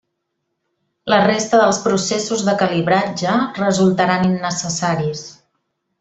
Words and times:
La 1.13 1.19
resta 1.25 1.59
dels 1.63 1.81
processos 1.83 2.43
de 2.49 2.55
calibratge 2.63 3.35
resultaran 3.61 4.25
innecessaris. 4.31 5.23